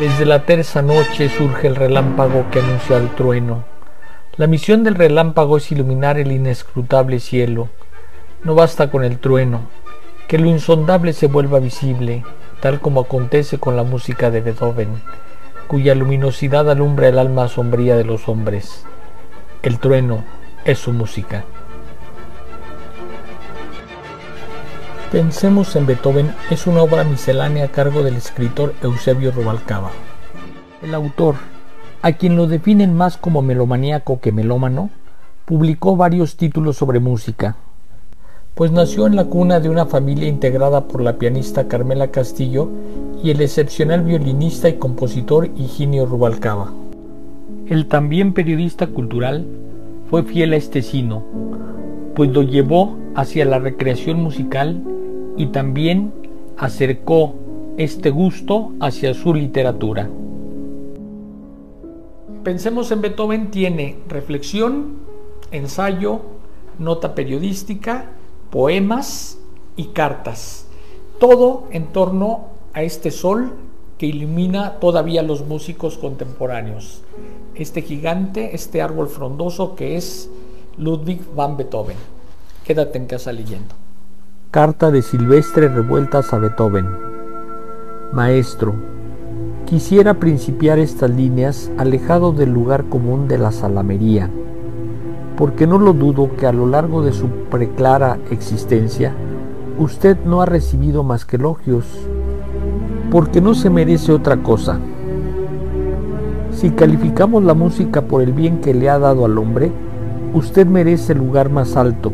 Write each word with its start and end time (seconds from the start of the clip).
Desde 0.00 0.24
la 0.24 0.46
terza 0.46 0.80
noche 0.80 1.28
surge 1.28 1.66
el 1.66 1.76
relámpago 1.76 2.46
que 2.50 2.60
anuncia 2.60 2.96
el 2.96 3.10
trueno. 3.10 3.64
La 4.36 4.46
misión 4.46 4.82
del 4.82 4.94
relámpago 4.94 5.58
es 5.58 5.70
iluminar 5.72 6.16
el 6.18 6.32
inescrutable 6.32 7.20
cielo. 7.20 7.68
No 8.42 8.54
basta 8.54 8.90
con 8.90 9.04
el 9.04 9.18
trueno, 9.18 9.60
que 10.26 10.38
lo 10.38 10.46
insondable 10.46 11.12
se 11.12 11.26
vuelva 11.26 11.58
visible, 11.58 12.24
tal 12.60 12.80
como 12.80 13.02
acontece 13.02 13.58
con 13.58 13.76
la 13.76 13.82
música 13.82 14.30
de 14.30 14.40
Beethoven, 14.40 15.02
cuya 15.66 15.94
luminosidad 15.94 16.70
alumbra 16.70 17.08
el 17.08 17.18
alma 17.18 17.48
sombría 17.48 17.94
de 17.94 18.04
los 18.04 18.26
hombres. 18.26 18.86
El 19.62 19.78
trueno 19.80 20.24
es 20.64 20.78
su 20.78 20.94
música. 20.94 21.44
Pensemos 25.12 25.74
en 25.74 25.86
Beethoven 25.86 26.32
es 26.52 26.68
una 26.68 26.82
obra 26.82 27.02
miscelánea 27.02 27.64
a 27.64 27.68
cargo 27.68 28.04
del 28.04 28.14
escritor 28.14 28.74
Eusebio 28.80 29.32
Rubalcaba. 29.32 29.90
El 30.82 30.94
autor, 30.94 31.34
a 32.00 32.12
quien 32.12 32.36
lo 32.36 32.46
definen 32.46 32.94
más 32.94 33.16
como 33.16 33.42
melomaníaco 33.42 34.20
que 34.20 34.30
melómano, 34.30 34.88
publicó 35.46 35.96
varios 35.96 36.36
títulos 36.36 36.76
sobre 36.76 37.00
música, 37.00 37.56
pues 38.54 38.70
nació 38.70 39.08
en 39.08 39.16
la 39.16 39.24
cuna 39.24 39.58
de 39.58 39.68
una 39.68 39.84
familia 39.84 40.28
integrada 40.28 40.86
por 40.86 41.02
la 41.02 41.18
pianista 41.18 41.66
Carmela 41.66 42.12
Castillo 42.12 42.70
y 43.20 43.30
el 43.30 43.40
excepcional 43.40 44.02
violinista 44.02 44.68
y 44.68 44.74
compositor 44.74 45.50
Higinio 45.56 46.06
Rubalcaba. 46.06 46.72
El 47.66 47.86
también 47.88 48.32
periodista 48.32 48.86
cultural 48.86 49.44
fue 50.08 50.22
fiel 50.22 50.52
a 50.52 50.56
este 50.56 50.82
sino, 50.82 51.24
pues 52.14 52.30
lo 52.30 52.42
llevó 52.42 52.96
hacia 53.16 53.44
la 53.44 53.58
recreación 53.58 54.22
musical 54.22 54.80
y 55.40 55.46
también 55.46 56.12
acercó 56.58 57.34
este 57.78 58.10
gusto 58.10 58.74
hacia 58.78 59.14
su 59.14 59.32
literatura. 59.32 60.10
Pensemos 62.44 62.90
en 62.90 63.00
Beethoven 63.00 63.50
tiene 63.50 63.96
reflexión, 64.06 64.98
ensayo, 65.50 66.20
nota 66.78 67.14
periodística, 67.14 68.10
poemas 68.50 69.38
y 69.76 69.84
cartas. 69.86 70.66
Todo 71.18 71.68
en 71.70 71.86
torno 71.86 72.48
a 72.74 72.82
este 72.82 73.10
sol 73.10 73.54
que 73.96 74.04
ilumina 74.04 74.74
todavía 74.78 75.22
los 75.22 75.46
músicos 75.46 75.96
contemporáneos. 75.96 77.00
Este 77.54 77.80
gigante, 77.80 78.54
este 78.54 78.82
árbol 78.82 79.08
frondoso 79.08 79.74
que 79.74 79.96
es 79.96 80.28
Ludwig 80.76 81.22
van 81.34 81.56
Beethoven. 81.56 81.96
Quédate 82.62 82.98
en 82.98 83.06
casa 83.06 83.32
leyendo. 83.32 83.79
Carta 84.50 84.90
de 84.90 85.00
Silvestre 85.02 85.68
Revueltas 85.68 86.32
a 86.32 86.38
Beethoven. 86.38 86.84
Maestro, 88.12 88.74
quisiera 89.64 90.14
principiar 90.14 90.80
estas 90.80 91.08
líneas 91.08 91.70
alejado 91.78 92.32
del 92.32 92.52
lugar 92.52 92.86
común 92.86 93.28
de 93.28 93.38
la 93.38 93.52
salamería, 93.52 94.28
porque 95.36 95.68
no 95.68 95.78
lo 95.78 95.92
dudo 95.92 96.34
que 96.36 96.48
a 96.48 96.52
lo 96.52 96.66
largo 96.66 97.00
de 97.04 97.12
su 97.12 97.28
preclara 97.48 98.18
existencia 98.32 99.14
usted 99.78 100.16
no 100.24 100.42
ha 100.42 100.46
recibido 100.46 101.04
más 101.04 101.24
que 101.24 101.36
elogios, 101.36 101.84
porque 103.12 103.40
no 103.40 103.54
se 103.54 103.70
merece 103.70 104.10
otra 104.10 104.38
cosa. 104.38 104.80
Si 106.50 106.70
calificamos 106.70 107.44
la 107.44 107.54
música 107.54 108.02
por 108.02 108.20
el 108.20 108.32
bien 108.32 108.60
que 108.60 108.74
le 108.74 108.90
ha 108.90 108.98
dado 108.98 109.24
al 109.24 109.38
hombre, 109.38 109.70
usted 110.34 110.66
merece 110.66 111.12
el 111.12 111.20
lugar 111.20 111.50
más 111.50 111.76
alto 111.76 112.12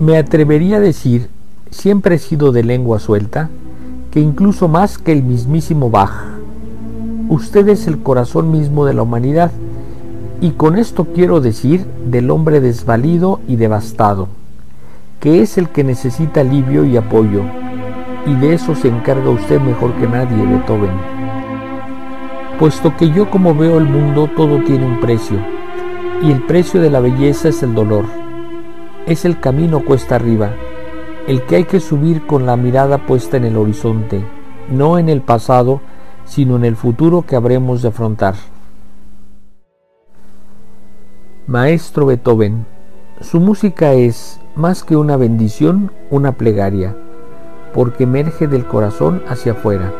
me 0.00 0.16
atrevería 0.16 0.78
a 0.78 0.80
decir, 0.80 1.28
siempre 1.70 2.14
he 2.14 2.18
sido 2.18 2.52
de 2.52 2.64
lengua 2.64 2.98
suelta, 2.98 3.50
que 4.10 4.18
incluso 4.18 4.66
más 4.66 4.96
que 4.96 5.12
el 5.12 5.22
mismísimo 5.22 5.90
Bach. 5.90 6.24
Usted 7.28 7.68
es 7.68 7.86
el 7.86 7.98
corazón 8.02 8.50
mismo 8.50 8.86
de 8.86 8.94
la 8.94 9.02
humanidad 9.02 9.52
y 10.40 10.52
con 10.52 10.78
esto 10.78 11.08
quiero 11.14 11.42
decir 11.42 11.84
del 12.06 12.30
hombre 12.30 12.62
desvalido 12.62 13.40
y 13.46 13.56
devastado, 13.56 14.28
que 15.20 15.42
es 15.42 15.58
el 15.58 15.68
que 15.68 15.84
necesita 15.84 16.40
alivio 16.40 16.86
y 16.86 16.96
apoyo, 16.96 17.42
y 18.24 18.34
de 18.36 18.54
eso 18.54 18.74
se 18.74 18.88
encarga 18.88 19.28
usted 19.28 19.60
mejor 19.60 19.92
que 19.96 20.08
nadie, 20.08 20.46
Beethoven. 20.46 20.96
Puesto 22.58 22.96
que 22.96 23.10
yo 23.10 23.30
como 23.30 23.54
veo 23.54 23.76
el 23.76 23.84
mundo 23.84 24.30
todo 24.34 24.62
tiene 24.64 24.86
un 24.86 24.98
precio, 24.98 25.36
y 26.22 26.32
el 26.32 26.42
precio 26.46 26.80
de 26.80 26.88
la 26.88 27.00
belleza 27.00 27.50
es 27.50 27.62
el 27.62 27.74
dolor 27.74 28.19
es 29.10 29.24
el 29.24 29.40
camino 29.40 29.84
cuesta 29.84 30.14
arriba, 30.14 30.52
el 31.26 31.42
que 31.42 31.56
hay 31.56 31.64
que 31.64 31.80
subir 31.80 32.28
con 32.28 32.46
la 32.46 32.56
mirada 32.56 33.06
puesta 33.06 33.36
en 33.36 33.44
el 33.44 33.56
horizonte, 33.56 34.24
no 34.70 34.98
en 34.98 35.08
el 35.08 35.20
pasado, 35.20 35.80
sino 36.24 36.54
en 36.54 36.64
el 36.64 36.76
futuro 36.76 37.22
que 37.22 37.34
habremos 37.34 37.82
de 37.82 37.88
afrontar. 37.88 38.36
Maestro 41.48 42.06
Beethoven, 42.06 42.66
su 43.20 43.40
música 43.40 43.94
es, 43.94 44.40
más 44.54 44.84
que 44.84 44.94
una 44.94 45.16
bendición, 45.16 45.90
una 46.10 46.30
plegaria, 46.30 46.96
porque 47.74 48.04
emerge 48.04 48.46
del 48.46 48.64
corazón 48.64 49.24
hacia 49.26 49.52
afuera. 49.52 49.92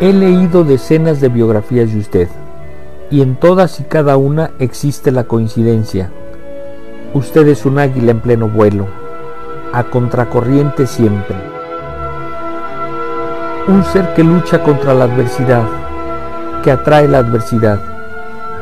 He 0.00 0.14
leído 0.14 0.64
decenas 0.64 1.20
de 1.20 1.28
biografías 1.28 1.92
de 1.92 1.98
usted 1.98 2.28
y 3.10 3.22
en 3.22 3.36
todas 3.36 3.80
y 3.80 3.84
cada 3.84 4.16
una 4.16 4.50
existe 4.58 5.10
la 5.10 5.24
coincidencia. 5.24 6.10
Usted 7.14 7.48
es 7.48 7.64
un 7.64 7.78
águila 7.78 8.10
en 8.10 8.20
pleno 8.20 8.48
vuelo, 8.48 8.86
a 9.72 9.84
contracorriente 9.84 10.86
siempre. 10.86 11.36
Un 13.66 13.84
ser 13.84 14.12
que 14.14 14.22
lucha 14.22 14.62
contra 14.62 14.94
la 14.94 15.04
adversidad, 15.04 15.64
que 16.62 16.70
atrae 16.70 17.08
la 17.08 17.18
adversidad 17.18 17.80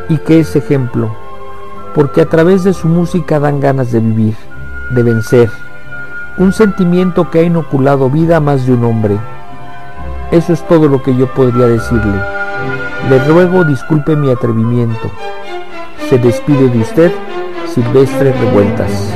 y 0.08 0.18
que 0.18 0.40
es 0.40 0.54
ejemplo, 0.54 1.14
porque 1.94 2.20
a 2.20 2.28
través 2.28 2.62
de 2.62 2.72
su 2.72 2.86
música 2.86 3.40
dan 3.40 3.58
ganas 3.58 3.90
de 3.90 4.00
vivir, 4.00 4.36
de 4.90 5.02
vencer, 5.02 5.50
un 6.38 6.52
sentimiento 6.52 7.30
que 7.30 7.40
ha 7.40 7.42
inoculado 7.42 8.10
vida 8.10 8.36
a 8.36 8.40
más 8.40 8.66
de 8.66 8.74
un 8.74 8.84
hombre. 8.84 9.16
Eso 10.30 10.52
es 10.52 10.66
todo 10.68 10.86
lo 10.86 11.02
que 11.02 11.16
yo 11.16 11.32
podría 11.34 11.66
decirle. 11.66 12.45
Le 13.08 13.18
ruego 13.28 13.62
disculpe 13.64 14.16
mi 14.16 14.30
atrevimiento. 14.30 15.10
Se 16.08 16.18
despide 16.18 16.68
de 16.68 16.80
usted, 16.80 17.12
Silvestre 17.72 18.32
Revueltas. 18.32 19.14